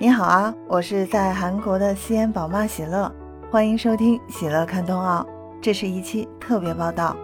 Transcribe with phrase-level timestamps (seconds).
[0.00, 3.12] 你好啊，我是在韩国的西安宝妈喜乐，
[3.50, 5.26] 欢迎收听喜乐看冬奥，
[5.60, 7.16] 这是一期特别报道。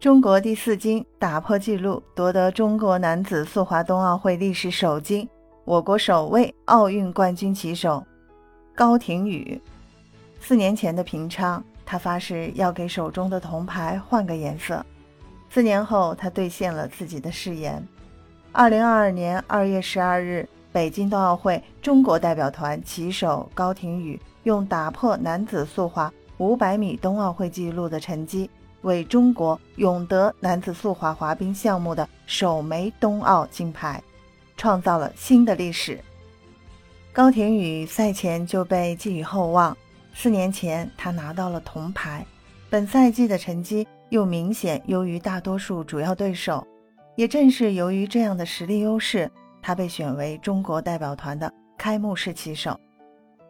[0.00, 5.28] 中国第四金打破纪录，夺得中国男子速滑冬奥会历史首金，
[5.66, 8.02] 我国首位奥运冠军骑手
[8.74, 9.60] 高亭宇。
[10.40, 14.82] 四年前的平昌，他发誓要给手中的铜牌换个颜色。
[15.50, 17.86] 四年后，他兑现了自己的誓言。
[18.58, 28.48] 二零二二年二月十二日，北京冬奥会中国代表团旗手高亭宇用打破男子速滑五百米冬奥会纪录的成绩，
[28.80, 34.02] 为中国勇得男子速滑滑冰项目的首枚冬奥金牌，
[34.56, 36.00] 创造了新的历史。
[37.12, 39.76] 高亭宇赛前就被寄予厚望，
[40.14, 42.24] 四年前他拿到了铜牌，
[42.70, 46.66] 本赛季的成绩又明显优于大多数主要对手。
[47.16, 49.30] 也正是由于这样的实力优势，
[49.60, 52.78] 他被选为中国代表团的开幕式旗手。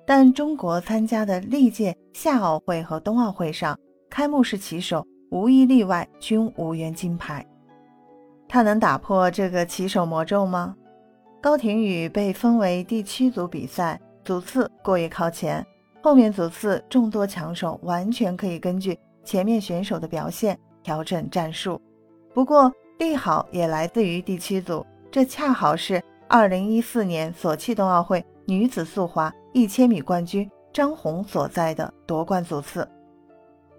[0.07, 3.77] 但中国参加的历届夏奥会和冬奥会上，
[4.09, 7.45] 开幕式旗手无一例外均无缘金牌。
[8.49, 10.77] 他能打破这个旗手魔咒吗？
[11.43, 15.67] 高亭宇被分为第七组比赛，组次过于靠前，
[16.01, 21.81] 后面组次众多强手完全可以根据前面选手的表现调整战术。
[22.33, 32.89] 不过，利好也来自于第七组，这恰好是2014年索契冬奥会女子速滑1000米冠军张红所在的夺冠组次。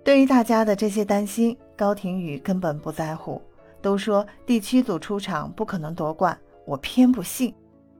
[0.03, 3.41] 对于大家的这些担心，高亭宇根本不在乎。
[3.81, 7.53] 都说第七组出场不可能夺冠，我偏不信。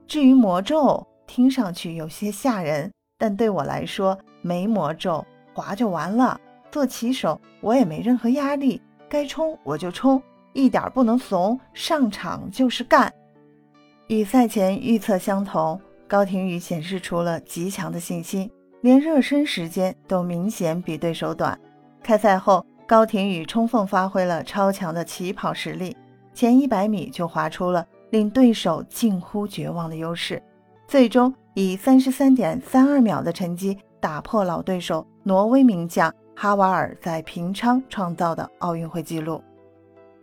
[0.06, 6.40] 至于魔咒，听上去有些吓人，但对我来说没魔咒，滑就完了。
[6.70, 10.22] 做骑手我也没任何压力，该冲我就冲。
[10.58, 13.12] 一点不能怂，上场就是干。
[14.08, 21.56] 与赛前预测相同，高亭宇显示出了极强的信心，连热身时间都明显比对手短。
[22.02, 25.96] 开赛后，高亭宇充分发挥了超强的起跑实力，
[26.34, 30.42] 前一百米就划出了令对手近乎绝望的优势，
[30.88, 39.40] 最终以三十三点三二秒的成绩打破老对手挪威名将哈瓦尔在平昌创造的奥运会纪录。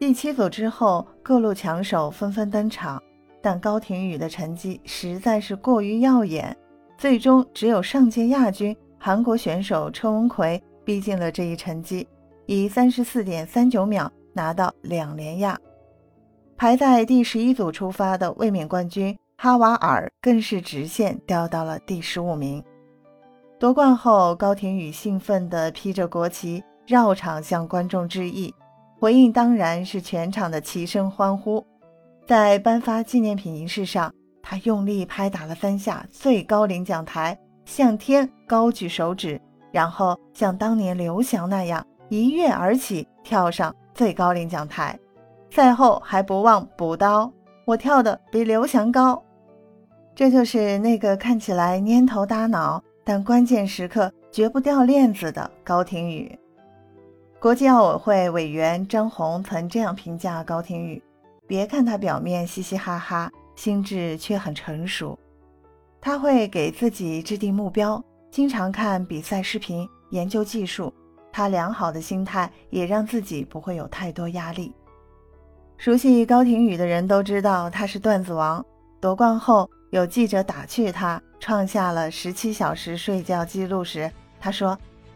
[0.06, 3.02] 第七组之后，各路强手纷纷登场，
[3.42, 6.56] 但高亭宇的成绩实在是过于耀眼，
[6.96, 12.08] 最终只有上届亚军韩国选手车文奎逼近了这一成绩，
[12.46, 15.60] 以三十四点三九秒拿到两连亚。
[16.56, 22.64] 排在第十一组出发的卫冕冠军哈瓦尔更是直线掉到了第十五名。
[23.60, 28.54] 夺冠后，高亭宇兴奋地披着国旗绕场向观众致意。
[29.00, 31.66] 回应当然是全场的齐声欢呼。
[32.26, 34.12] 在颁发纪念品仪式上，
[34.42, 39.40] 他用力拍打了三下最高领奖台，向天高举手指，
[39.72, 44.98] 然后像当年刘翔那样一跃而起，跳上最高领奖台。
[45.52, 47.32] 赛后还不忘补刀
[47.66, 49.22] ：“我跳的比刘翔高。”
[50.16, 56.38] 这就是那个看起来蔫头耷脑，但关键时刻绝不掉链子的高亭宇。
[57.46, 61.00] 国际奥委会委员张红曾这样评价高亭宇
[61.46, 65.16] ：“别看他表面嘻嘻哈哈，心智却很成熟。
[66.02, 70.92] 他会给自己制定目标，经常看比赛视频，研究技术。
[71.32, 74.74] 他良好的心态也让自己不会有太多压力。
[75.78, 78.66] 熟悉高亭宇的人都知道他是段子王。
[79.00, 84.76] 夺冠后，有记者打趣他创下了十七小时睡觉记录时，他说。”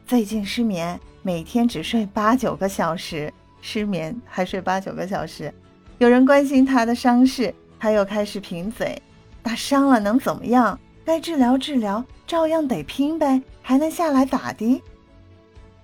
[0.10, 3.32] 最近失眠，每天只睡八九个小时。
[3.62, 5.54] 失眠还睡八九个小时。
[6.00, 9.00] 有人关心他的伤势，他又开始贫嘴
[9.44, 10.80] ：“打伤了能怎么样？
[11.06, 14.82] 该治疗治疗，照样得拼呗，还能下来咋的？”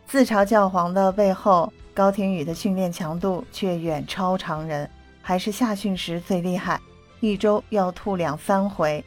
[0.08, 4.90] 自嘲教皇的背后，高亭宇的训练强度却远超常人，
[5.22, 6.82] 还是夏训时最厉害，
[7.20, 9.06] 一周要吐两三回。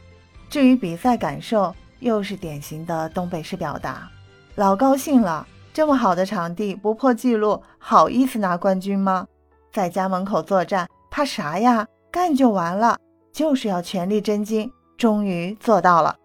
[0.49, 4.09] 至于比赛感受，又是典型的东北式表达。
[4.55, 5.45] 老高兴了，
[5.79, 9.25] 这么好的场地不破纪录，好意思拿冠军吗？
[9.71, 11.87] 在家门口作战，怕啥呀？
[12.11, 12.99] 干就完了，
[13.31, 16.17] 就是要全力争金，终于做到了。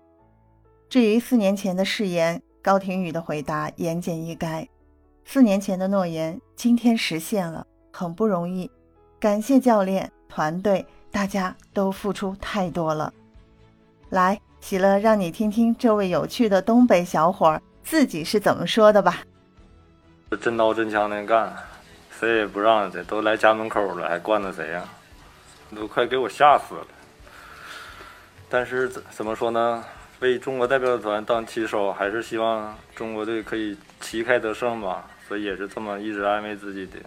[0.88, 4.66] 至于四年前的誓言，高亭宇的回答言简意赅：
[5.24, 8.68] 四年前的诺言，今天实现了，很不容易，
[9.20, 13.14] 感谢教练团队，大家都付出太多了。
[14.08, 17.62] 来，喜乐，让你听听这位有趣的东北小伙儿。
[17.84, 19.22] 自己是怎么说的吧？
[20.36, 21.54] 真刀真枪的干，
[22.18, 24.82] 谁也不让，这都来家门口了，还惯着谁呀？
[25.74, 26.86] 都快给我吓死了！
[28.48, 29.84] 但是怎怎么说呢？
[30.20, 35.04] 为中国代表团当旗手，还是希望中国队可以旗开得胜吧。
[35.26, 36.98] 所以也是这么一直安慰自己的。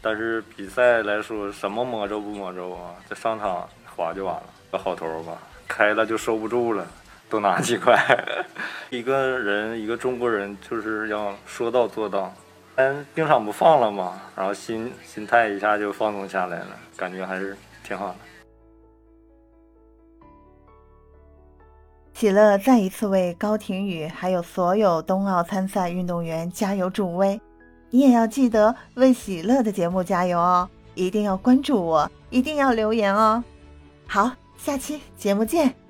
[0.00, 2.94] 但是比赛来说，什么魔咒不魔咒啊？
[3.08, 5.36] 这上场滑就完了，个好头吧，
[5.66, 6.86] 开了就收不住了，
[7.28, 7.98] 都拿几块。
[8.90, 12.32] 一个人，一个中国人，就是要说到做到。
[12.76, 18.16] 嗯，冰场不放了嘛，然后心心态一下就放松下来了，感觉还是挺好的。
[22.14, 27.40] 喜乐再一次为高廷宇还有所有冬奥参赛运动员加油助威，
[27.90, 30.68] 你也要记得为喜乐的节目加油哦！
[30.94, 33.42] 一定要关注我，一定要留言哦！
[34.06, 35.83] 好，下期节目见。